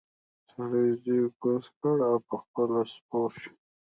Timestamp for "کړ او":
1.81-2.15